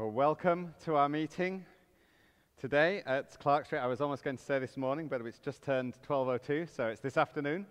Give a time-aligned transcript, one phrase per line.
[0.00, 1.66] Well, welcome to our meeting
[2.58, 3.80] today at Clark Street.
[3.80, 7.02] I was almost going to say this morning, but it's just turned 12:02, so it's
[7.02, 7.66] this afternoon.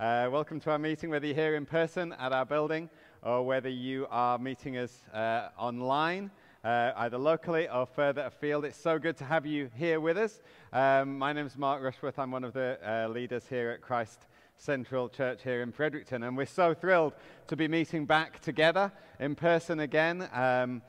[0.00, 2.88] Uh, welcome to our meeting, whether you're here in person at our building
[3.22, 6.30] or whether you are meeting us uh, online,
[6.64, 8.64] uh, either locally or further afield.
[8.64, 10.40] It's so good to have you here with us.
[10.72, 12.18] Um, my name is Mark Rushworth.
[12.18, 14.26] I'm one of the uh, leaders here at Christ
[14.56, 17.12] Central Church here in Fredericton, and we're so thrilled
[17.48, 18.90] to be meeting back together
[19.20, 20.26] in person again.
[20.32, 20.80] Um,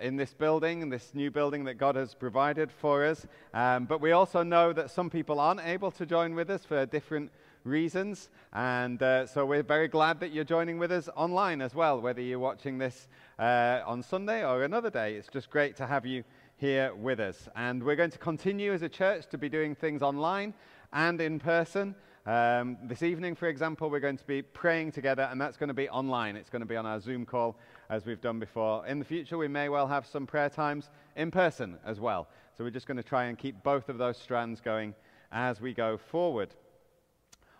[0.00, 3.26] in this building, in this new building that God has provided for us.
[3.52, 6.86] Um, but we also know that some people aren't able to join with us for
[6.86, 7.30] different
[7.64, 8.30] reasons.
[8.52, 12.20] And uh, so we're very glad that you're joining with us online as well, whether
[12.20, 15.14] you're watching this uh, on Sunday or another day.
[15.14, 16.24] It's just great to have you
[16.56, 17.48] here with us.
[17.56, 20.54] And we're going to continue as a church to be doing things online
[20.92, 21.94] and in person.
[22.24, 25.74] Um, this evening, for example, we're going to be praying together, and that's going to
[25.74, 26.36] be online.
[26.36, 27.56] It's going to be on our Zoom call,
[27.92, 28.86] as we've done before.
[28.86, 32.26] In the future, we may well have some prayer times in person as well.
[32.56, 34.94] So we're just going to try and keep both of those strands going
[35.30, 36.54] as we go forward.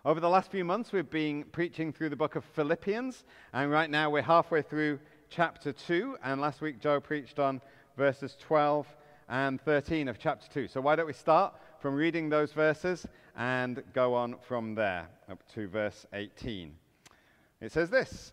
[0.06, 3.90] Over the last few months, we've been preaching through the book of Philippians, and right
[3.90, 6.16] now we're halfway through chapter 2.
[6.24, 7.60] And last week, Joe preached on
[7.98, 8.86] verses 12
[9.28, 10.66] and 13 of chapter 2.
[10.66, 15.42] So why don't we start from reading those verses and go on from there up
[15.52, 16.74] to verse 18.
[17.60, 18.32] It says this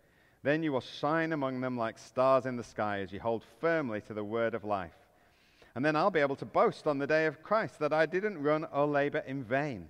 [0.43, 4.01] Then you will shine among them like stars in the sky as you hold firmly
[4.01, 4.95] to the word of life.
[5.75, 8.41] And then I'll be able to boast on the day of Christ that I didn't
[8.41, 9.87] run or labor in vain.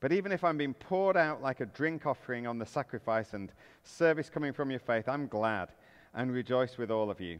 [0.00, 3.50] But even if I'm being poured out like a drink offering on the sacrifice and
[3.82, 5.70] service coming from your faith, I'm glad
[6.14, 7.38] and rejoice with all of you.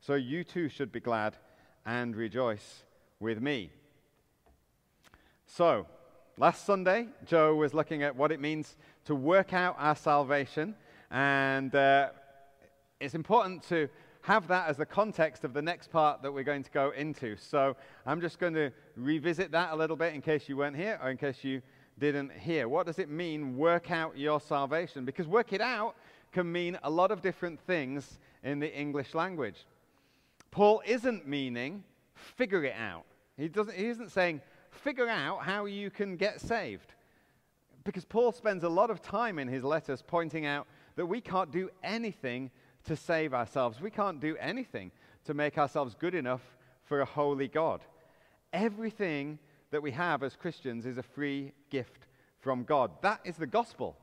[0.00, 1.36] So you too should be glad
[1.86, 2.82] and rejoice
[3.20, 3.70] with me.
[5.46, 5.86] So,
[6.38, 10.74] Last Sunday, Joe was looking at what it means to work out our salvation,
[11.12, 12.08] and uh,
[12.98, 13.88] it's important to
[14.22, 17.36] have that as the context of the next part that we're going to go into.
[17.36, 20.98] So I'm just going to revisit that a little bit in case you weren't here
[21.02, 21.60] or in case you
[21.98, 22.66] didn't hear.
[22.68, 25.04] What does it mean, work out your salvation?
[25.04, 25.96] Because work it out
[26.32, 29.66] can mean a lot of different things in the English language.
[30.50, 31.84] Paul isn't meaning
[32.14, 33.04] figure it out.
[33.36, 34.40] He, doesn't, he isn't saying
[34.70, 36.94] figure out how you can get saved.
[37.84, 41.50] Because Paul spends a lot of time in his letters pointing out that we can't
[41.50, 42.50] do anything
[42.84, 43.80] to save ourselves.
[43.80, 44.90] We can't do anything
[45.24, 46.42] to make ourselves good enough
[46.84, 47.80] for a holy God.
[48.52, 49.38] Everything
[49.70, 52.06] that we have as Christians is a free gift
[52.40, 52.90] from God.
[53.02, 53.96] That is the gospel.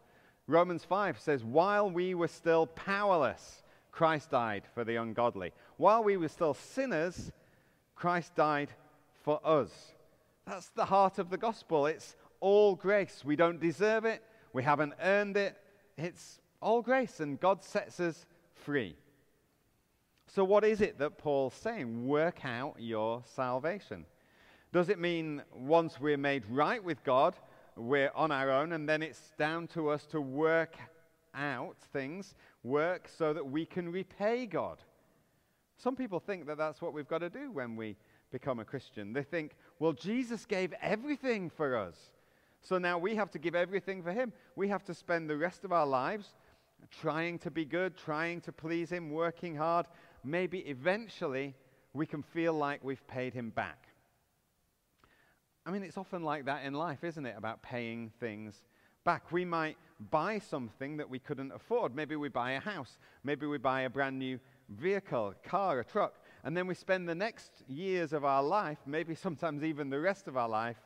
[0.48, 5.52] Romans 5 says, While we were still powerless, Christ died for the ungodly.
[5.78, 7.32] While we were still sinners,
[7.96, 8.70] Christ died
[9.24, 9.70] for us.
[10.48, 11.86] That's the heart of the gospel.
[11.86, 13.24] It's all grace.
[13.24, 14.24] We don't deserve it,
[14.54, 15.56] we haven't earned it.
[15.98, 18.96] It's all grace, and God sets us free.
[20.28, 22.08] So, what is it that Paul's saying?
[22.08, 24.06] Work out your salvation.
[24.72, 27.36] Does it mean once we're made right with God,
[27.76, 30.76] we're on our own, and then it's down to us to work
[31.34, 34.78] out things, work so that we can repay God?
[35.78, 37.96] Some people think that that's what we've got to do when we
[38.32, 39.14] become a Christian.
[39.14, 41.96] They think, well, Jesus gave everything for us.
[42.62, 44.34] So now we have to give everything for him.
[44.56, 46.34] We have to spend the rest of our lives
[47.02, 49.86] trying to be good, trying to please him, working hard.
[50.24, 51.56] Maybe eventually
[51.94, 53.88] we can feel like we've paid him back.
[55.66, 57.36] I mean, it's often like that in life, isn't it?
[57.38, 58.64] About paying things
[59.04, 59.32] back.
[59.32, 59.78] We might
[60.12, 61.96] buy something that we couldn't afford.
[61.96, 63.00] Maybe we buy a house.
[63.24, 64.40] Maybe we buy a brand new
[64.70, 66.16] vehicle, car, a truck.
[66.44, 70.28] And then we spend the next years of our life, maybe sometimes even the rest
[70.28, 70.78] of our life,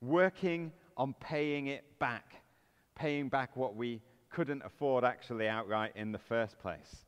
[0.00, 2.42] working on paying it back,
[2.94, 4.00] paying back what we
[4.32, 7.04] couldn't afford actually outright in the first place.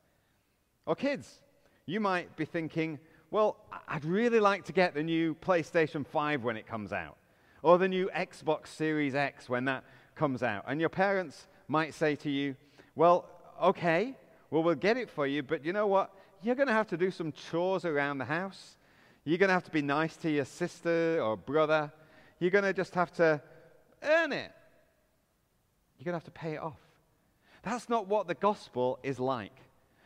[0.87, 1.41] Or kids,
[1.87, 2.99] you might be thinking,
[3.31, 3.57] well,
[3.89, 7.17] I'd really like to get the new PlayStation 5 when it comes out,
[7.63, 9.85] or the new Xbox Series X when that
[10.15, 10.65] comes out.
[10.69, 12.57] And your parents might say to you,
[12.95, 13.29] well,
[13.61, 14.15] okay,
[14.51, 16.11] well, we'll get it for you, but you know what?
[16.45, 18.77] you're going to have to do some chores around the house.
[19.25, 21.91] You're going to have to be nice to your sister or brother.
[22.39, 23.41] You're going to just have to
[24.03, 24.53] earn it.
[25.99, 26.79] You're going to have to pay it off.
[27.65, 29.57] That's not what the gospel is like.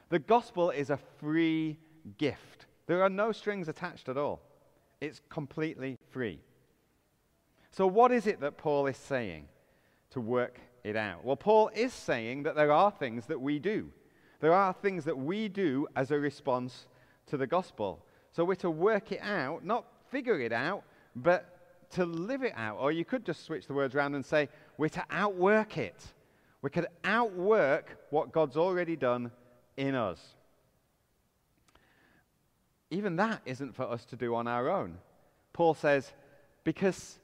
[0.09, 1.77] The gospel is a free
[2.17, 4.41] gift, there are no strings attached at all.
[5.01, 6.41] It's completely free.
[7.71, 9.47] So, what is it that Paul is saying
[10.11, 11.25] to work it out?
[11.25, 13.91] Well, Paul is saying that there are things that we do.
[14.41, 16.87] There are things that we do as a response
[17.27, 18.05] to the gospel.
[18.33, 20.83] So, we're to work it out, not figure it out,
[21.15, 21.59] but
[21.91, 22.79] to live it out.
[22.79, 26.03] Or you could just switch the words around and say, we're to outwork it.
[26.63, 29.31] We could outwork what God's already done
[29.77, 30.21] in us.
[32.91, 34.99] Even that isn't for us to do on our own.
[35.53, 36.13] Paul says,
[36.65, 37.19] because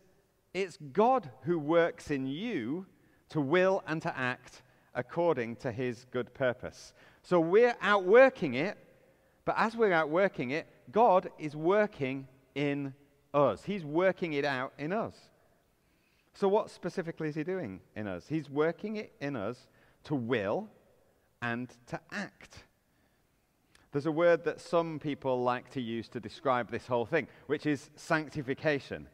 [0.52, 2.86] it's God who works in you
[3.30, 4.62] to will and to act
[4.94, 6.92] according to his good purpose.
[7.22, 8.78] So we're outworking it,
[9.44, 12.94] but as we're outworking it, God is working in
[13.32, 13.64] us.
[13.64, 15.16] He's working it out in us.
[16.34, 18.26] So, what specifically is he doing in us?
[18.28, 19.68] He's working it in us
[20.04, 20.68] to will
[21.40, 22.64] and to act.
[23.92, 27.66] There's a word that some people like to use to describe this whole thing, which
[27.66, 29.06] is sanctification.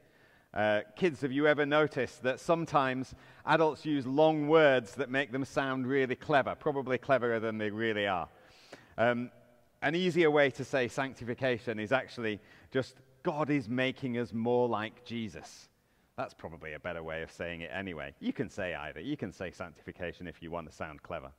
[0.54, 3.14] Uh, kids, have you ever noticed that sometimes
[3.44, 8.06] adults use long words that make them sound really clever, probably cleverer than they really
[8.06, 8.28] are?
[8.96, 9.30] Um,
[9.82, 12.40] an easier way to say sanctification is actually
[12.70, 15.69] just God is making us more like Jesus.
[16.20, 18.12] That's probably a better way of saying it anyway.
[18.20, 19.00] You can say either.
[19.00, 21.30] You can say sanctification if you want to sound clever.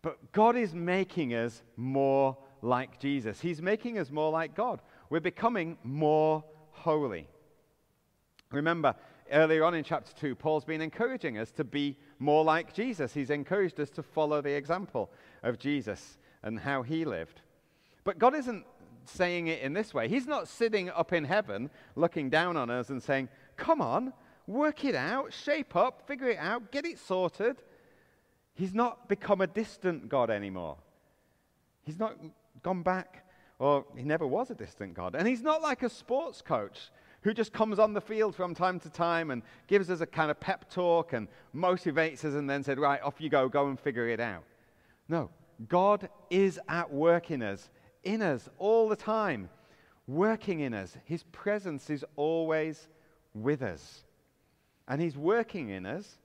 [0.00, 3.40] But God is making us more like Jesus.
[3.40, 4.80] He's making us more like God.
[5.10, 7.26] We're becoming more holy.
[8.52, 8.94] Remember,
[9.32, 13.12] earlier on in chapter 2, Paul's been encouraging us to be more like Jesus.
[13.12, 15.10] He's encouraged us to follow the example
[15.42, 17.40] of Jesus and how he lived.
[18.04, 18.66] But God isn't
[19.04, 20.06] saying it in this way.
[20.06, 24.12] He's not sitting up in heaven looking down on us and saying, Come on,
[24.46, 27.56] work it out, shape up, figure it out, get it sorted.
[28.54, 30.76] He's not become a distant God anymore.
[31.84, 32.16] He's not
[32.62, 33.26] gone back,
[33.58, 35.14] or he never was a distant God.
[35.14, 36.90] And he's not like a sports coach
[37.22, 40.30] who just comes on the field from time to time and gives us a kind
[40.30, 43.78] of pep talk and motivates us and then said, Right, off you go, go and
[43.78, 44.44] figure it out.
[45.08, 45.30] No,
[45.68, 47.70] God is at work in us,
[48.04, 49.48] in us all the time,
[50.06, 50.96] working in us.
[51.04, 52.88] His presence is always
[53.34, 54.04] with us.
[54.88, 56.18] And He's working in us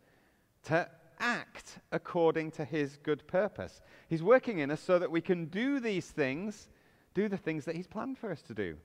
[0.65, 0.89] to
[1.19, 3.81] act according to His good purpose.
[4.09, 6.67] He's working in us so that we can do these things,
[7.13, 8.77] do the things that He's planned for us to do.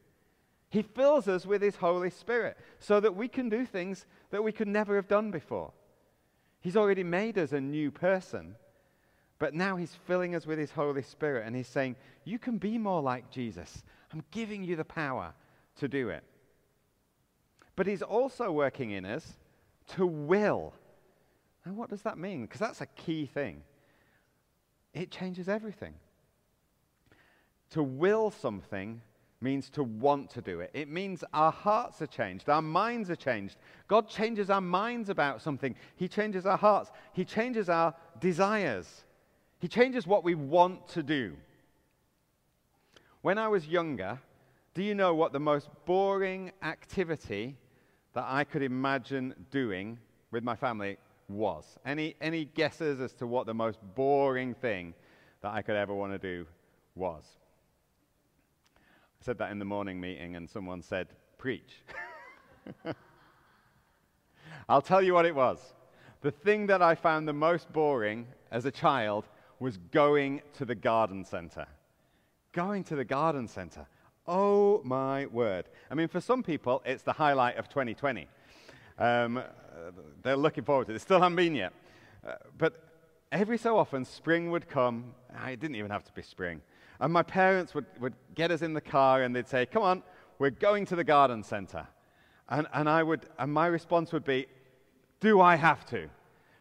[0.71, 4.53] He fills us with His Holy Spirit so that we can do things that we
[4.53, 5.73] could never have done before.
[6.61, 8.55] He's already made us a new person,
[9.39, 12.79] but now He's filling us with His Holy Spirit and He's saying, You can be
[12.79, 13.83] more like Jesus.
[14.13, 15.35] I'm giving you the power
[15.77, 16.23] to do it.
[17.77, 19.27] But He's also working in us
[19.95, 20.75] to will.
[21.65, 22.43] Now, what does that mean?
[22.43, 23.63] Because that's a key thing.
[24.95, 25.95] It changes everything.
[27.71, 29.01] To will something
[29.41, 30.71] means to want to do it.
[30.73, 33.57] It means our hearts are changed, our minds are changed.
[33.89, 39.05] God changes our minds about something, He changes our hearts, He changes our desires,
[39.59, 41.37] He changes what we want to do.
[43.23, 44.19] When I was younger,
[44.75, 47.57] do you know what the most boring activity
[48.15, 49.99] that I could imagine doing
[50.31, 50.99] with my family
[51.29, 51.79] was?
[51.85, 54.95] Any, any guesses as to what the most boring thing
[55.41, 56.47] that I could ever want to do
[56.95, 57.25] was?
[58.77, 61.83] I said that in the morning meeting, and someone said, Preach.
[64.69, 65.59] I'll tell you what it was.
[66.21, 69.29] The thing that I found the most boring as a child
[69.59, 71.67] was going to the garden center.
[72.53, 73.87] Going to the garden center.
[74.27, 75.69] Oh my word.
[75.91, 78.29] I mean, for some people, it's the highlight of 2020.
[78.99, 79.43] Um,
[80.23, 80.95] they're looking forward to it.
[80.95, 81.73] They still haven't been yet.
[82.25, 82.85] Uh, but
[83.33, 85.15] every so often, spring would come.
[85.37, 86.61] Ah, it didn't even have to be spring.
[87.01, 90.03] And my parents would, would get us in the car and they'd say, Come on,
[90.39, 91.89] we're going to the garden center.
[92.49, 94.47] And, and, I would, and my response would be,
[95.19, 96.09] Do I have to?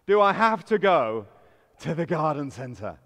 [0.07, 1.27] Do I have to go
[1.81, 2.97] to the garden center?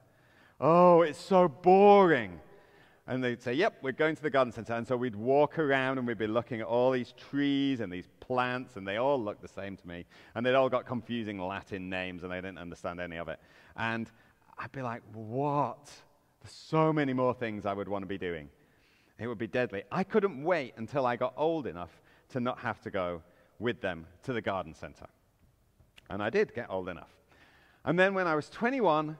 [0.61, 2.39] Oh, it's so boring.
[3.07, 4.73] And they'd say, Yep, we're going to the garden center.
[4.73, 8.07] And so we'd walk around and we'd be looking at all these trees and these
[8.19, 10.05] plants, and they all looked the same to me.
[10.33, 13.39] And they'd all got confusing Latin names, and I didn't understand any of it.
[13.75, 14.09] And
[14.57, 15.91] I'd be like, What?
[16.41, 18.49] There's so many more things I would want to be doing.
[19.17, 19.83] It would be deadly.
[19.91, 23.21] I couldn't wait until I got old enough to not have to go
[23.59, 25.07] with them to the garden center.
[26.09, 27.15] And I did get old enough.
[27.83, 29.17] And then when I was 21,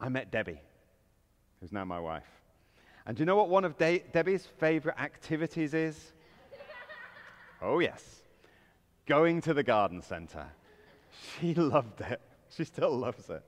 [0.00, 0.60] I met Debbie,
[1.60, 2.35] who's now my wife.
[3.06, 6.12] And do you know what one of De- Debbie's favorite activities is?
[7.62, 8.22] oh, yes.
[9.06, 10.46] Going to the garden center.
[11.38, 12.20] She loved it.
[12.50, 13.42] She still loves it.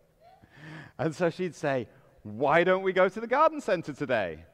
[0.98, 1.88] And so she'd say,
[2.22, 4.44] Why don't we go to the garden center today?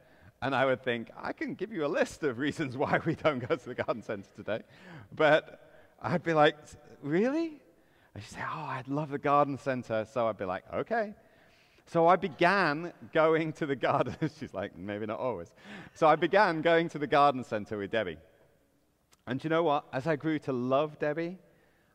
[0.41, 3.39] And I would think, I can give you a list of reasons why we don't
[3.39, 4.61] go to the garden center today.
[5.15, 6.57] But I'd be like,
[7.01, 7.61] really?
[8.13, 10.05] And she'd say, oh, I'd love the garden center.
[10.11, 11.13] So I'd be like, okay.
[11.87, 14.15] So I began going to the garden.
[14.39, 15.49] She's like, maybe not always.
[15.93, 18.17] So I began going to the garden center with Debbie.
[19.27, 19.85] And you know what?
[19.93, 21.37] As I grew to love Debbie,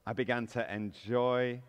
[0.07, 1.61] I began to enjoy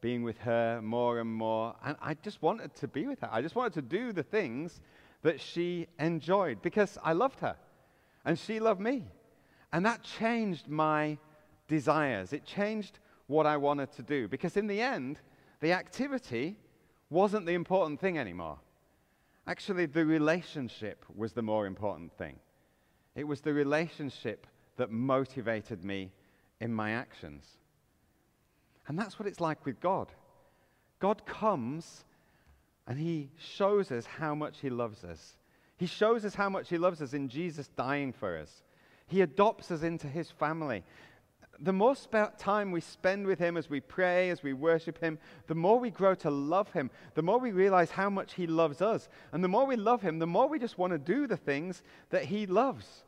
[0.00, 1.74] being with her more and more.
[1.84, 3.28] And I just wanted to be with her.
[3.30, 4.80] I just wanted to do the things
[5.22, 7.56] that she enjoyed because I loved her
[8.24, 9.04] and she loved me.
[9.72, 11.18] And that changed my
[11.68, 12.32] desires.
[12.32, 15.20] It changed what I wanted to do because in the end,
[15.60, 16.56] the activity
[17.10, 18.58] wasn't the important thing anymore.
[19.46, 22.36] Actually, the relationship was the more important thing.
[23.16, 26.12] It was the relationship that motivated me
[26.60, 27.44] in my actions.
[28.86, 30.08] And that's what it's like with God.
[31.00, 32.04] God comes
[32.86, 35.36] and he shows us how much he loves us.
[35.76, 38.62] He shows us how much he loves us in Jesus dying for us.
[39.06, 40.84] He adopts us into his family
[41.62, 45.18] the more sp- time we spend with Him as we pray, as we worship Him,
[45.46, 48.80] the more we grow to love Him, the more we realize how much He loves
[48.80, 49.08] us.
[49.32, 51.82] And the more we love Him, the more we just want to do the things
[52.10, 53.04] that He loves.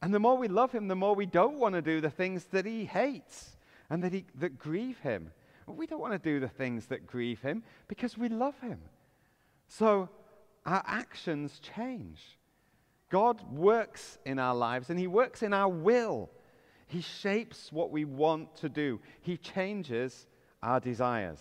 [0.00, 2.44] And the more we love Him, the more we don't want to do the things
[2.52, 3.56] that He hates
[3.90, 5.32] and that, he, that grieve Him.
[5.66, 8.78] We don't want to do the things that grieve Him because we love Him.
[9.66, 10.08] So
[10.64, 12.38] our actions change.
[13.10, 16.30] God works in our lives and He works in our will.
[16.88, 20.26] He shapes what we want to do, He changes
[20.62, 21.38] our desires.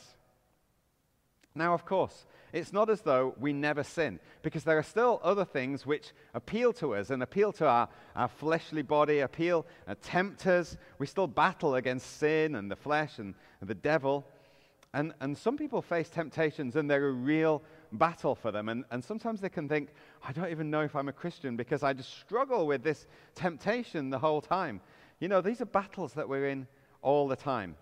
[1.56, 5.44] Now, of course, it's not as though we never sin, because there are still other
[5.44, 10.46] things which appeal to us and appeal to our, our fleshly body, appeal, uh, tempt
[10.46, 10.78] us.
[11.00, 14.26] We still battle against sin and the flesh and, and the devil.
[14.94, 18.70] And, and some people face temptations and they're a real battle for them.
[18.70, 19.90] And, and sometimes they can think,
[20.24, 24.10] I don't even know if I'm a Christian because I just struggle with this temptation
[24.10, 24.80] the whole time.
[25.20, 26.68] You know, these are battles that we're in
[27.02, 27.76] all the time.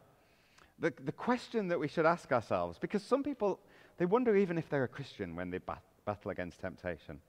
[0.79, 3.59] The, the question that we should ask ourselves, because some people,
[3.97, 7.19] they wonder even if they're a Christian when they bat- battle against temptation.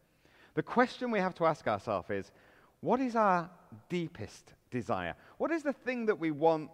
[0.55, 2.33] The question we have to ask ourselves is
[2.81, 3.51] what is our
[3.89, 5.15] deepest desire?
[5.39, 6.71] What is the thing that we want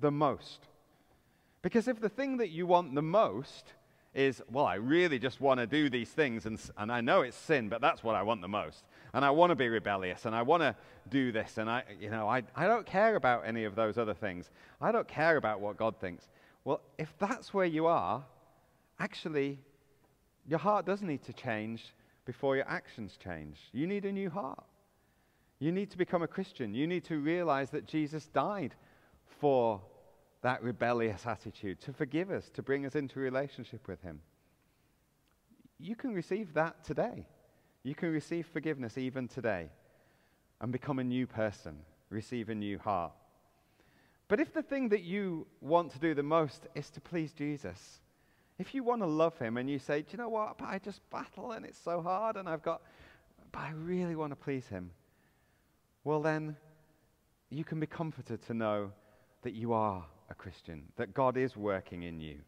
[0.00, 0.66] the most?
[1.62, 3.72] Because if the thing that you want the most
[4.14, 7.36] is, well, I really just want to do these things, and, and I know it's
[7.36, 8.84] sin, but that's what I want the most.
[9.14, 10.74] And I want to be rebellious, and I want to
[11.10, 14.14] do this, and I, you know, I, I don't care about any of those other
[14.14, 14.50] things.
[14.80, 16.28] I don't care about what God thinks.
[16.64, 18.24] Well, if that's where you are,
[18.98, 19.58] actually,
[20.48, 23.58] your heart does need to change before your actions change.
[23.72, 24.64] You need a new heart.
[25.58, 26.74] You need to become a Christian.
[26.74, 28.74] You need to realize that Jesus died
[29.40, 29.80] for
[30.42, 34.20] that rebellious attitude, to forgive us, to bring us into relationship with Him.
[35.78, 37.26] You can receive that today.
[37.82, 39.68] You can receive forgiveness even today
[40.60, 41.78] and become a new person,
[42.10, 43.12] receive a new heart.
[44.28, 48.00] But if the thing that you want to do the most is to please Jesus,
[48.58, 50.56] if you want to love Him and you say, Do you know what?
[50.60, 52.82] I just battle and it's so hard and I've got,
[53.50, 54.90] but I really want to please Him,
[56.04, 56.56] well, then
[57.50, 58.92] you can be comforted to know
[59.42, 62.38] that you are a Christian, that God is working in you,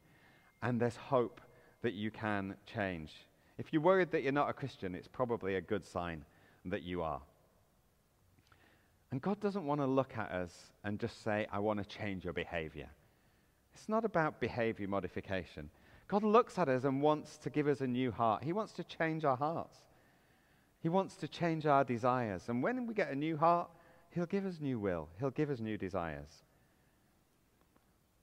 [0.62, 1.40] and there's hope
[1.82, 3.12] that you can change.
[3.58, 6.24] If you're worried that you're not a Christian, it's probably a good sign
[6.64, 7.20] that you are.
[9.10, 12.24] And God doesn't want to look at us and just say, I want to change
[12.24, 12.88] your behavior.
[13.74, 15.70] It's not about behavior modification.
[16.08, 18.44] God looks at us and wants to give us a new heart.
[18.44, 19.78] He wants to change our hearts.
[20.80, 22.48] He wants to change our desires.
[22.48, 23.70] And when we get a new heart,
[24.10, 26.44] He'll give us new will, He'll give us new desires.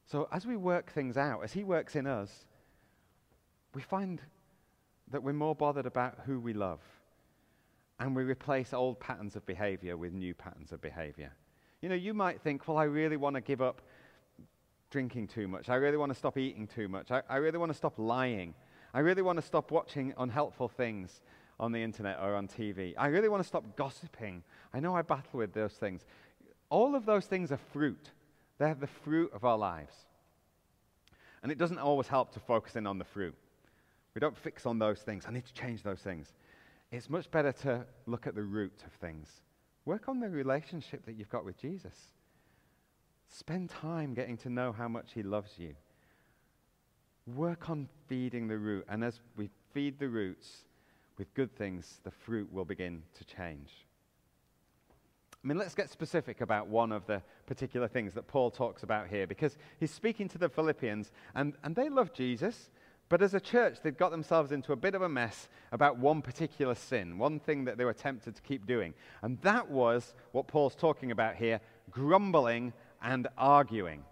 [0.05, 2.45] So as we work things out, as He works in us,
[3.73, 4.21] we find
[5.11, 6.79] that we're more bothered about who we love.
[7.99, 11.31] And we replace old patterns of behavior with new patterns of behavior.
[11.81, 13.81] You know, you might think, well, I really want to give up
[14.89, 15.69] drinking too much.
[15.69, 17.11] I really want to stop eating too much.
[17.11, 18.53] I, I really want to stop lying.
[18.93, 21.21] I really want to stop watching unhelpful things
[21.59, 22.93] on the internet or on TV.
[22.97, 24.43] I really want to stop gossiping.
[24.73, 26.05] I know I battle with those things.
[26.69, 28.11] All of those things are fruit.
[28.57, 29.95] They're the fruit of our lives.
[31.43, 33.35] And it doesn't always help to focus in on the fruit.
[34.13, 35.25] We don't fix on those things.
[35.27, 36.33] I need to change those things.
[36.91, 39.41] It's much better to look at the root of things.
[39.85, 41.95] Work on the relationship that you've got with Jesus.
[43.29, 45.73] Spend time getting to know how much He loves you.
[47.25, 48.85] Work on feeding the root.
[48.89, 50.65] And as we feed the roots
[51.17, 53.69] with good things, the fruit will begin to change.
[55.43, 59.07] I mean, let's get specific about one of the particular things that Paul talks about
[59.07, 62.69] here because he's speaking to the Philippians and, and they love Jesus,
[63.11, 66.21] But as a church, they'd got themselves into a bit of a mess about one
[66.21, 68.93] particular sin, one thing that they were tempted to keep doing.
[69.21, 72.71] And that was what Paul's talking about here grumbling
[73.03, 74.05] and arguing.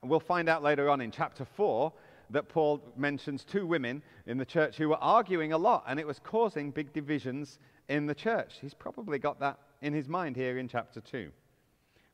[0.00, 1.92] And we'll find out later on in chapter 4
[2.30, 6.06] that Paul mentions two women in the church who were arguing a lot, and it
[6.06, 7.58] was causing big divisions
[7.90, 8.54] in the church.
[8.62, 11.30] He's probably got that in his mind here in chapter 2.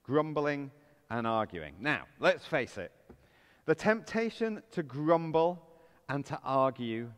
[0.03, 0.73] Grumbling
[1.09, 1.75] and arguing.
[1.79, 2.91] Now, let's face it
[3.65, 5.69] the temptation to grumble
[6.13, 7.11] and to argue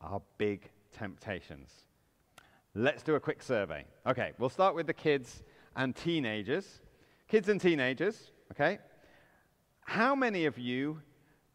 [0.00, 1.68] are big temptations.
[2.76, 3.84] Let's do a quick survey.
[4.06, 5.42] Okay, we'll start with the kids
[5.74, 6.80] and teenagers.
[7.26, 8.78] Kids and teenagers, okay?
[9.80, 11.02] How many of you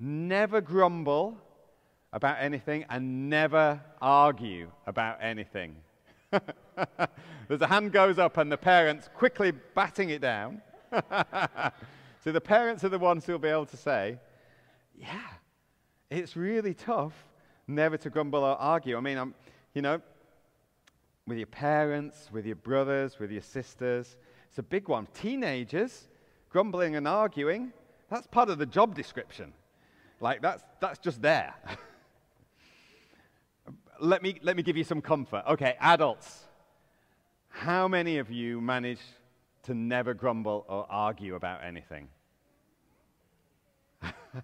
[0.02, 1.38] never grumble
[2.12, 5.78] about anything and never argue about anything?
[7.48, 10.62] There's a hand goes up and the parents quickly batting it down.
[12.22, 14.20] so the parents are the ones who'll be able to say,
[14.94, 15.30] yeah,
[16.12, 17.14] it's really tough
[17.68, 18.98] never to grumble or argue.
[18.98, 19.34] I mean, I'm,
[19.74, 20.02] you know,
[21.26, 24.18] with your parents, with your brothers, with your sisters.
[24.50, 25.08] It's a big one.
[25.14, 26.10] Teenagers,
[26.50, 27.72] grumbling and arguing,
[28.10, 29.54] that's part of the job description.
[30.20, 31.56] Like, that's, that's just there.
[34.02, 35.44] let, me, let me give you some comfort.
[35.48, 36.44] Okay, adults,
[37.48, 39.00] how many of you manage
[39.64, 42.10] to never grumble or argue about anything?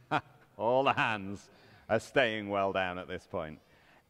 [0.57, 1.49] All the hands
[1.89, 3.59] are staying well down at this point.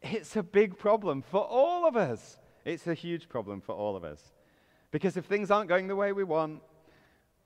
[0.02, 2.38] It's a big problem for all of us.
[2.64, 4.32] It's a huge problem for all of us.
[4.90, 6.62] Because if things aren't going the way we want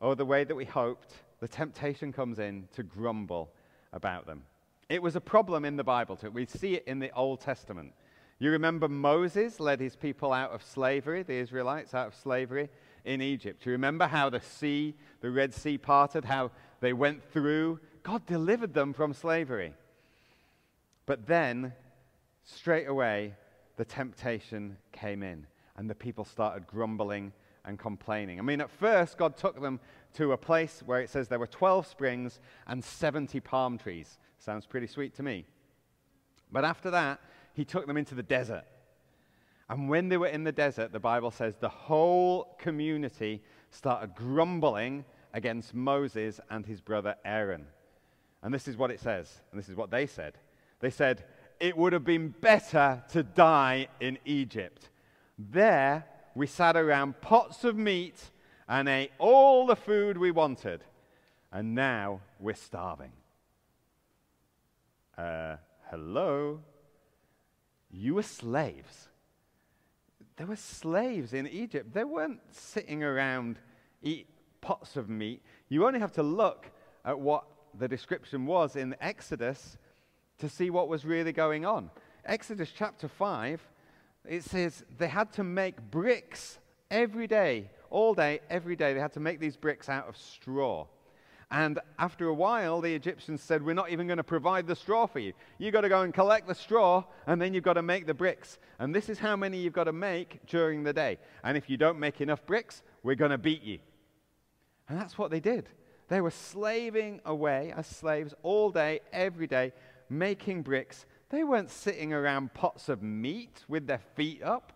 [0.00, 3.50] or the way that we hoped, the temptation comes in to grumble
[3.92, 4.42] about them.
[4.88, 6.30] It was a problem in the Bible too.
[6.30, 7.92] We see it in the Old Testament.
[8.38, 12.68] You remember Moses led his people out of slavery, the Israelites out of slavery
[13.04, 13.64] in Egypt.
[13.64, 18.75] You remember how the sea, the Red Sea parted, how they went through God delivered
[18.75, 19.75] them from slavery.
[21.06, 21.73] But then,
[22.44, 23.35] straight away,
[23.76, 27.32] the temptation came in, and the people started grumbling
[27.64, 28.38] and complaining.
[28.38, 29.81] I mean, at first, God took them
[30.14, 34.18] to a place where it says there were 12 springs and 70 palm trees.
[34.38, 35.46] Sounds pretty sweet to me.
[36.50, 37.20] But after that,
[37.55, 38.64] He took them into the desert.
[39.68, 45.05] And when they were in the desert, the Bible says the whole community started grumbling
[45.33, 47.66] against Moses and his brother Aaron.
[48.42, 50.35] And this is what it says, and this is what they said.
[50.81, 51.24] They said,
[51.61, 54.90] It would have been better to die in Egypt.
[55.38, 58.16] There, we sat around pots of meat
[58.68, 60.83] and ate all the food we wanted.
[61.52, 63.12] And now we're starving.
[65.16, 65.57] Uh,
[65.90, 66.61] hello?
[67.90, 69.09] You were slaves.
[70.37, 71.92] There were slaves in Egypt.
[71.92, 73.59] They weren't sitting around
[74.02, 74.26] eat
[74.62, 75.42] pots of meat.
[75.68, 76.70] You only have to look
[77.05, 77.44] at what
[77.78, 79.78] the description was in Exodus
[80.38, 81.90] to see what was really going on.
[82.24, 83.61] Exodus chapter 5,
[84.28, 86.58] it says they had to make bricks
[86.90, 88.92] every day, all day, every day.
[88.94, 90.87] They had to make these bricks out of straw.
[91.50, 95.06] And after a while, the Egyptians said, We're not even going to provide the straw
[95.06, 95.35] for you.
[95.58, 98.14] You've got to go and collect the straw, and then you've got to make the
[98.14, 98.58] bricks.
[98.78, 101.18] And this is how many you've got to make during the day.
[101.44, 103.80] And if you don't make enough bricks, we're going to beat you.
[104.88, 105.68] And that's what they did.
[106.12, 109.72] They were slaving away as slaves all day, every day,
[110.11, 111.07] making bricks.
[111.31, 114.75] They weren't sitting around pots of meat with their feet up.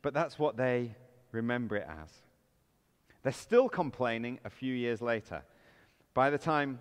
[0.00, 0.94] But that's what they
[1.30, 2.08] remember it as.
[3.22, 5.42] They're still complaining a few years later.
[6.14, 6.80] By the time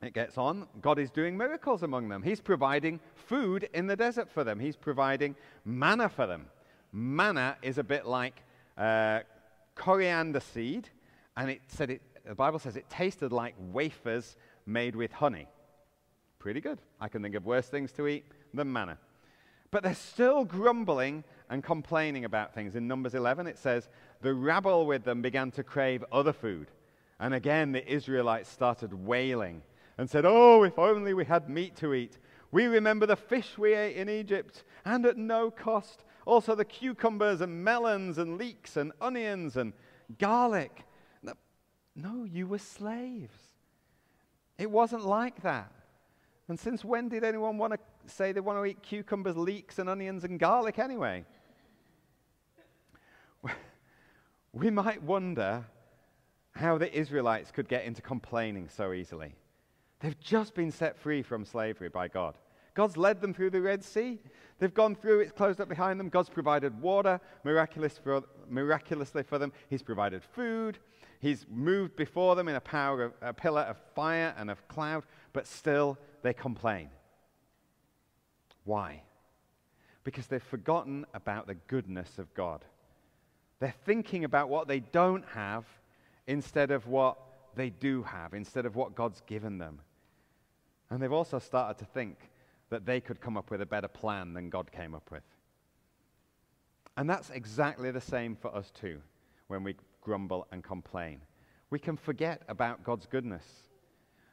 [0.00, 2.22] it gets on, God is doing miracles among them.
[2.22, 6.46] He's providing food in the desert for them, He's providing manna for them.
[6.92, 8.42] Manna is a bit like
[8.78, 9.20] uh,
[9.74, 10.88] coriander seed,
[11.36, 15.48] and it said it the Bible says it tasted like wafers made with honey.
[16.38, 16.78] Pretty good.
[17.00, 18.98] I can think of worse things to eat than manna.
[19.70, 22.76] But they're still grumbling and complaining about things.
[22.76, 23.88] In Numbers 11, it says,
[24.20, 26.68] The rabble with them began to crave other food.
[27.18, 29.62] And again, the Israelites started wailing
[29.98, 32.18] and said, Oh, if only we had meat to eat.
[32.50, 36.04] We remember the fish we ate in Egypt, and at no cost.
[36.26, 39.72] Also, the cucumbers and melons and leeks and onions and
[40.18, 40.84] garlic
[41.94, 43.36] no, you were slaves.
[44.58, 45.72] It wasn't like that.
[46.48, 49.88] And since when did anyone want to say they want to eat cucumbers, leeks, and
[49.88, 51.24] onions and garlic anyway?
[54.52, 55.64] we might wonder
[56.52, 59.34] how the Israelites could get into complaining so easily.
[60.00, 62.36] They've just been set free from slavery by God.
[62.74, 64.18] God's led them through the Red Sea.
[64.58, 66.08] They've gone through, it's closed up behind them.
[66.08, 67.98] God's provided water miraculous
[68.52, 69.52] miraculously for them.
[69.68, 70.78] He's provided food.
[71.20, 75.04] He's moved before them in a, power of, a pillar of fire and of cloud,
[75.32, 76.90] but still they complain.
[78.64, 79.02] Why?
[80.04, 82.64] Because they've forgotten about the goodness of God.
[83.60, 85.64] They're thinking about what they don't have
[86.26, 87.18] instead of what
[87.54, 89.80] they do have, instead of what God's given them.
[90.90, 92.30] And they've also started to think
[92.70, 95.22] that they could come up with a better plan than God came up with.
[96.96, 99.00] And that's exactly the same for us too
[99.48, 101.20] when we grumble and complain.
[101.70, 103.44] We can forget about God's goodness.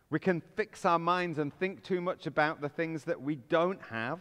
[0.10, 3.82] We can fix our minds and think too much about the things that we don't
[3.90, 4.20] have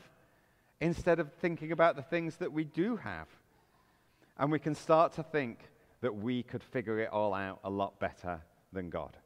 [0.81, 3.27] instead of thinking about the things that we do have.
[4.39, 5.59] And we can start to think
[6.01, 8.41] that we could figure it all out a lot better
[8.73, 9.17] than God.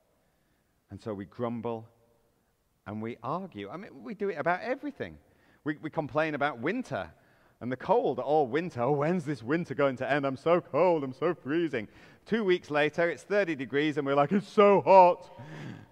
[0.90, 1.86] And so we grumble
[2.86, 3.68] and we argue.
[3.68, 5.18] I mean, we do it about everything.
[5.64, 7.10] We, we complain about winter
[7.62, 8.82] and the cold all winter.
[8.82, 10.26] Oh, when's this winter going to end?
[10.26, 11.04] I'm so cold.
[11.04, 11.86] I'm so freezing.
[12.26, 15.30] Two weeks later, it's 30 degrees, and we're like, it's so hot.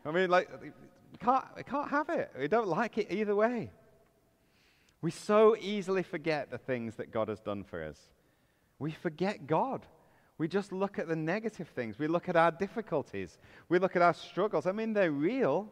[0.04, 0.72] I mean, like, we
[1.20, 2.32] can't, we can't have it.
[2.36, 3.70] We don't like it either way.
[5.00, 7.98] We so easily forget the things that God has done for us.
[8.80, 9.86] We forget God.
[10.38, 12.00] We just look at the negative things.
[12.00, 13.38] We look at our difficulties.
[13.68, 14.66] We look at our struggles.
[14.66, 15.68] I mean, they're real,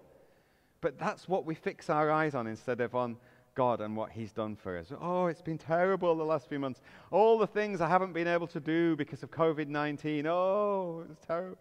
[0.80, 3.16] but that's what we fix our eyes on instead of on
[3.59, 4.92] God and what He's done for us.
[5.01, 6.81] Oh, it's been terrible the last few months.
[7.11, 10.29] All the things I haven't been able to do because of COVID 19.
[10.29, 11.59] Oh, it's terrible.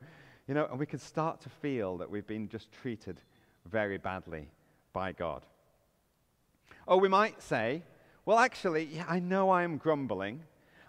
[0.48, 3.20] You know, and we can start to feel that we've been just treated
[3.66, 4.48] very badly
[4.94, 5.42] by God.
[6.86, 7.82] Or we might say,
[8.26, 10.44] well, actually, yeah, I know I am grumbling.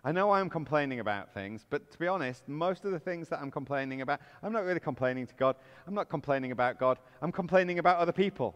[0.05, 3.41] I know I'm complaining about things, but to be honest, most of the things that
[3.41, 5.57] I'm complaining about, I'm not really complaining to God.
[5.87, 6.99] I'm not complaining about God.
[7.23, 8.55] I'm complaining about other people.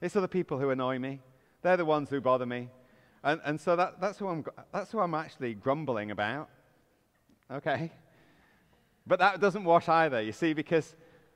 [0.00, 1.18] It's other people who annoy me.
[1.62, 2.68] They're the ones who bother me.
[3.24, 6.48] And, and so that, that's, who I'm, that's who I'm actually grumbling about.
[7.50, 7.92] Okay?
[9.06, 10.94] But that doesn't wash either, you see, because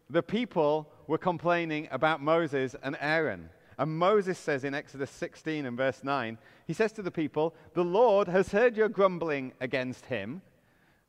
[0.09, 3.49] the people were complaining about Moses and Aaron.
[3.79, 7.85] And Moses says in Exodus 16 and verse 9, he says to the people, The
[7.85, 10.43] Lord has heard your grumbling against him.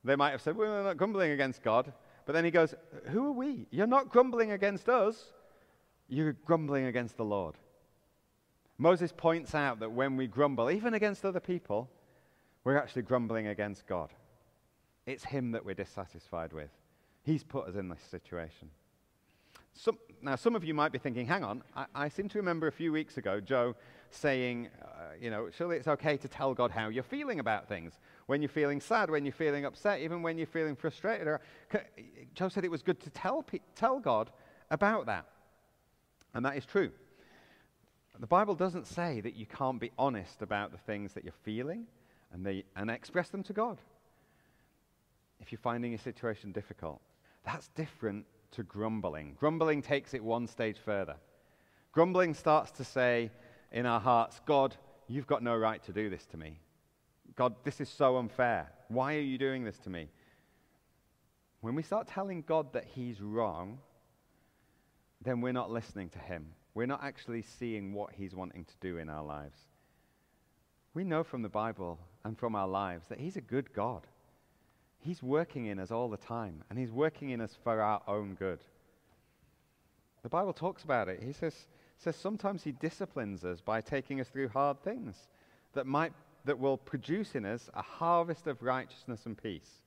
[0.03, 1.91] They might have said, well, We're not grumbling against God.
[2.25, 2.73] But then he goes,
[3.09, 3.67] Who are we?
[3.69, 5.33] You're not grumbling against us,
[6.07, 7.55] you're grumbling against the Lord.
[8.77, 11.89] Moses points out that when we grumble, even against other people,
[12.63, 14.09] we're actually grumbling against God.
[15.05, 16.69] It's Him that we're dissatisfied with.
[17.23, 18.69] He's put us in this situation.
[19.75, 22.67] Some, now, some of you might be thinking, hang on, I, I seem to remember
[22.67, 23.75] a few weeks ago Joe
[24.11, 27.99] saying, uh, you know, surely it's okay to tell God how you're feeling about things.
[28.27, 31.27] When you're feeling sad, when you're feeling upset, even when you're feeling frustrated.
[31.27, 31.41] Or,
[32.35, 33.43] Joe said it was good to tell,
[33.75, 34.29] tell God
[34.69, 35.25] about that.
[36.35, 36.91] And that is true.
[38.19, 41.87] The Bible doesn't say that you can't be honest about the things that you're feeling
[42.31, 43.79] and, and express them to God.
[45.39, 47.01] If you're finding a situation difficult,
[47.43, 49.35] that's different to grumbling.
[49.39, 51.15] Grumbling takes it one stage further.
[51.91, 53.31] Grumbling starts to say
[53.71, 54.75] in our hearts, God,
[55.07, 56.59] you've got no right to do this to me.
[57.35, 58.71] God, this is so unfair.
[58.87, 60.09] Why are you doing this to me?
[61.61, 63.79] When we start telling God that He's wrong,
[65.21, 66.47] then we're not listening to Him.
[66.75, 69.57] We're not actually seeing what He's wanting to do in our lives.
[70.93, 74.07] We know from the Bible and from our lives that He's a good God.
[74.99, 78.35] He's working in us all the time, and He's working in us for our own
[78.35, 78.59] good.
[80.23, 81.21] The Bible talks about it.
[81.21, 85.15] He says, says sometimes He disciplines us by taking us through hard things
[85.73, 86.13] that, might,
[86.45, 89.81] that will produce in us a harvest of righteousness and peace.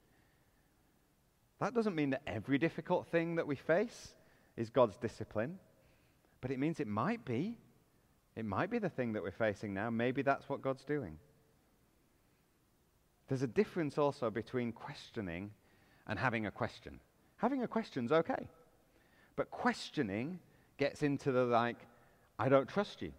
[1.60, 4.14] That doesn't mean that every difficult thing that we face
[4.56, 5.58] is God's discipline.
[6.46, 7.58] But it means it might be.
[8.36, 9.90] It might be the thing that we're facing now.
[9.90, 11.18] Maybe that's what God's doing.
[13.26, 15.50] There's a difference also between questioning
[16.06, 17.00] and having a question.
[17.38, 18.46] Having a question's okay.
[19.34, 20.38] But questioning
[20.78, 21.78] gets into the like,
[22.38, 23.10] I don't trust you.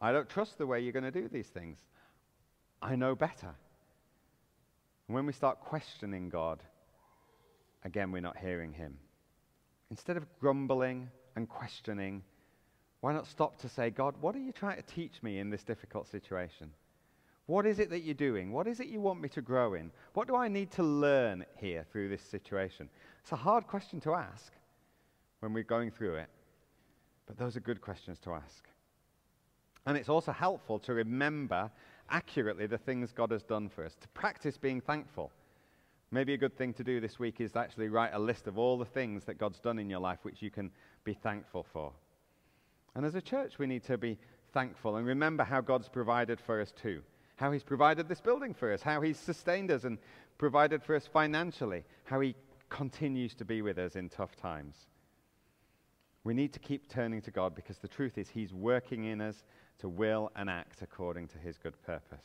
[0.00, 1.76] I don't trust the way you're going to do these things.
[2.80, 3.54] I know better.
[5.08, 6.62] And when we start questioning God,
[7.84, 8.96] again, we're not hearing Him.
[9.90, 12.22] Instead of grumbling and questioning,
[13.02, 15.64] why not stop to say, God, what are you trying to teach me in this
[15.64, 16.70] difficult situation?
[17.46, 18.52] What is it that you're doing?
[18.52, 19.90] What is it you want me to grow in?
[20.14, 22.88] What do I need to learn here through this situation?
[23.20, 24.52] It's a hard question to ask
[25.40, 26.28] when we're going through it,
[27.26, 28.68] but those are good questions to ask.
[29.84, 31.72] And it's also helpful to remember
[32.08, 35.32] accurately the things God has done for us, to practice being thankful.
[36.12, 38.58] Maybe a good thing to do this week is to actually write a list of
[38.58, 40.70] all the things that God's done in your life which you can
[41.02, 41.92] be thankful for.
[42.94, 44.18] And as a church, we need to be
[44.52, 47.02] thankful and remember how God's provided for us too.
[47.36, 49.98] How He's provided this building for us, how He's sustained us and
[50.38, 52.34] provided for us financially, how He
[52.68, 54.76] continues to be with us in tough times.
[56.24, 59.42] We need to keep turning to God because the truth is He's working in us
[59.82, 62.24] to will and act according to his good purpose.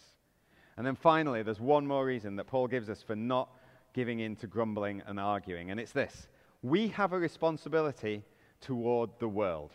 [0.78, 3.50] And then finally, there's one more reason that Paul gives us for not
[3.94, 6.28] giving in to grumbling and arguing, and it's this
[6.62, 8.24] we have a responsibility
[8.62, 9.72] toward the world.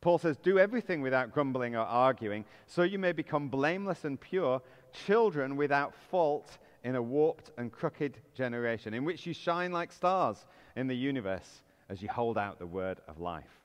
[0.00, 4.60] Paul says, Do everything without grumbling or arguing, so you may become blameless and pure,
[4.92, 10.46] children without fault in a warped and crooked generation, in which you shine like stars
[10.76, 13.60] in the universe as you hold out the word of life.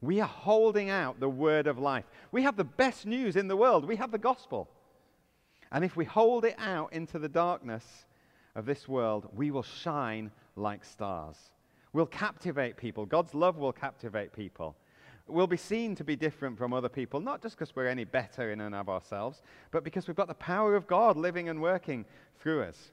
[0.00, 2.04] We are holding out the word of life.
[2.32, 3.84] We have the best news in the world.
[3.84, 4.70] We have the gospel.
[5.72, 7.84] And if we hold it out into the darkness
[8.54, 11.36] of this world, we will shine like stars.
[11.92, 13.04] We'll captivate people.
[13.04, 14.74] God's love will captivate people
[15.32, 18.50] we'll be seen to be different from other people, not just because we're any better
[18.50, 22.04] in and of ourselves, but because we've got the power of God living and working
[22.40, 22.92] through us.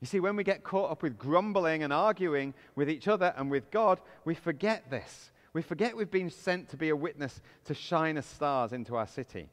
[0.00, 3.50] You see, when we get caught up with grumbling and arguing with each other and
[3.50, 5.32] with God, we forget this.
[5.52, 9.06] We forget we've been sent to be a witness to shine as stars into our
[9.06, 9.48] city.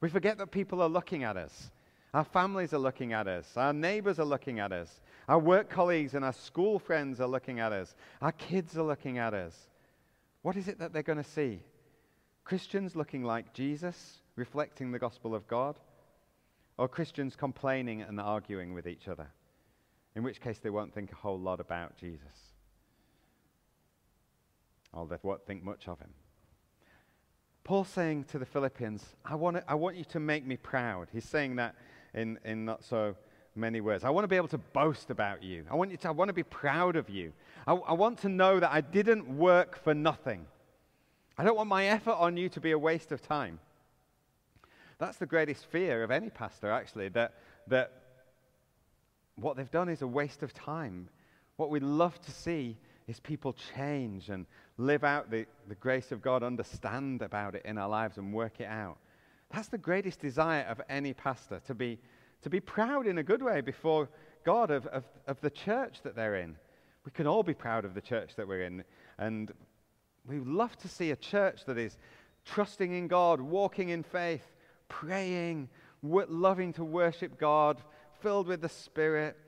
[0.00, 1.70] We forget that people are looking at us.
[2.12, 3.56] Our families are looking at us.
[3.56, 5.00] Our neighbors are looking at us.
[5.26, 7.96] Our work colleagues and our school friends are looking at us.
[8.22, 9.56] Our kids are looking at us.
[10.44, 11.60] What is it that they're going to see?
[12.44, 15.78] Christians looking like Jesus, reflecting the gospel of God,
[16.76, 19.28] or Christians complaining and arguing with each other,
[20.14, 22.52] in which case they won't think a whole lot about Jesus.
[24.92, 26.10] Or they won't think much of him.
[27.64, 31.08] Paul's saying to the Philippians, I want, to, I want you to make me proud.
[31.10, 31.74] He's saying that
[32.12, 33.16] in, in not so
[33.54, 34.04] many words.
[34.04, 35.64] I want to be able to boast about you.
[35.70, 37.32] I want, you to, I want to be proud of you.
[37.66, 40.46] I, I want to know that I didn't work for nothing.
[41.36, 43.58] I don't want my effort on you to be a waste of time.
[44.98, 47.34] That's the greatest fear of any pastor, actually, that,
[47.66, 47.92] that
[49.36, 51.08] what they've done is a waste of time.
[51.56, 54.46] What we'd love to see is people change and
[54.78, 58.60] live out the, the grace of God, understand about it in our lives and work
[58.60, 58.96] it out.
[59.52, 61.98] That's the greatest desire of any pastor, to be
[62.44, 64.06] to be proud in a good way before
[64.44, 66.56] God of, of, of the church that they're in.
[67.06, 68.84] We can all be proud of the church that we're in.
[69.18, 69.50] And
[70.26, 71.96] we love to see a church that is
[72.44, 74.44] trusting in God, walking in faith,
[74.88, 75.70] praying,
[76.02, 77.82] loving to worship God,
[78.20, 79.38] filled with the Spirit,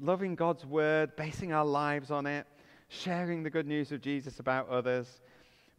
[0.00, 2.44] loving God's word, basing our lives on it,
[2.88, 5.20] sharing the good news of Jesus about others,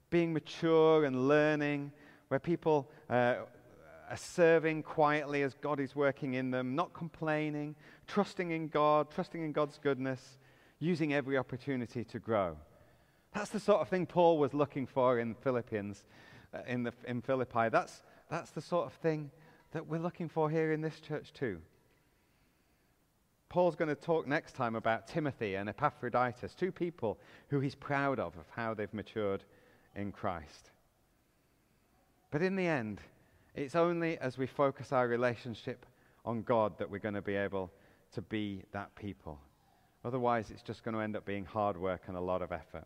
[0.10, 1.92] being mature and learning,
[2.30, 3.36] where people uh,
[4.10, 7.76] are serving quietly as God is working in them, not complaining,
[8.08, 10.38] trusting in God, trusting in God's goodness,
[10.80, 12.58] using every opportunity to grow.
[13.34, 16.04] That's the sort of thing Paul was looking for in Philippians,
[16.54, 17.70] uh, in, the, in Philippi.
[17.70, 19.32] That's, that's the sort of thing
[19.72, 21.60] that we're looking for here in this church too.
[23.50, 28.20] Paul's going to talk next time about Timothy and Epaphroditus, two people who he's proud
[28.20, 29.44] of, of how they've matured
[29.96, 30.72] in Christ.
[32.32, 33.00] But in the end,
[33.56, 35.86] it's only as we focus our relationship
[36.26, 37.72] on God that we're going to be able
[38.14, 39.40] to be that people.
[40.06, 42.86] Otherwise, it's just going to end up being hard work and a lot of effort.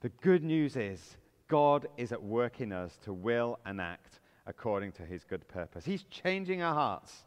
[0.00, 1.16] The good news is
[1.48, 5.84] God is at work in us to will and act according to his good purpose.
[5.84, 7.24] He's changing our hearts.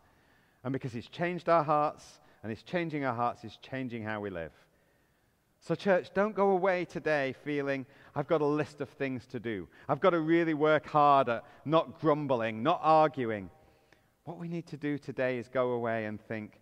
[0.64, 4.30] And because he's changed our hearts and he's changing our hearts, he's changing how we
[4.30, 4.54] live.
[5.66, 9.70] So, church, don't go away today feeling I've got a list of things to do.
[9.88, 13.50] I've got to really work hard at not grumbling, not arguing.
[14.26, 16.60] What we need to do today is go away and think,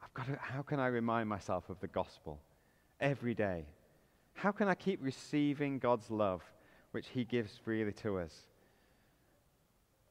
[0.00, 2.38] I've got to, how can I remind myself of the gospel
[3.00, 3.66] every day?
[4.34, 6.42] How can I keep receiving God's love,
[6.92, 8.34] which He gives freely to us?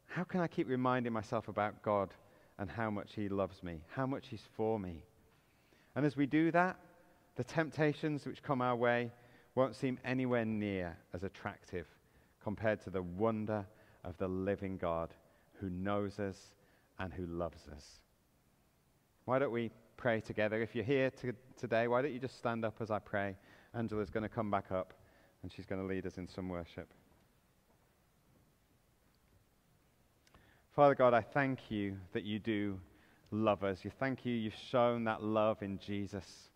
[0.08, 2.10] How can I keep reminding myself about God
[2.60, 5.02] and how much He loves me, how much He's for me?
[5.96, 6.76] And as we do that,
[7.36, 9.12] the temptations which come our way
[9.56, 11.88] won't seem anywhere near as attractive
[12.44, 13.66] compared to the wonder
[14.04, 15.14] of the living God
[15.60, 16.54] who knows us
[17.00, 18.02] and who loves us.
[19.26, 20.62] Why don't we pray together?
[20.62, 23.36] If you're here to, today, why don't you just stand up as I pray?
[23.74, 24.94] Angela's going to come back up
[25.42, 26.94] and she's going to lead us in some worship.
[30.76, 32.80] Father God, I thank you that you do
[33.32, 33.86] love us.
[33.86, 36.50] You thank you, you've shown that love in Jesus.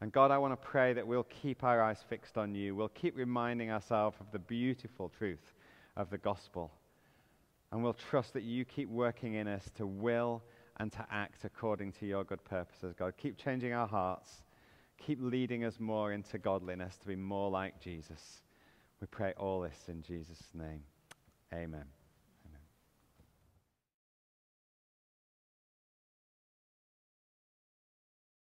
[0.00, 2.74] And God, I want to pray that we'll keep our eyes fixed on you.
[2.74, 5.54] We'll keep reminding ourselves of the beautiful truth
[5.96, 6.70] of the gospel.
[7.72, 10.42] And we'll trust that you keep working in us to will
[10.78, 13.14] and to act according to your good purposes, God.
[13.16, 14.42] Keep changing our hearts.
[14.98, 18.42] Keep leading us more into godliness to be more like Jesus.
[19.00, 20.82] We pray all this in Jesus' name.
[21.52, 22.05] Amen.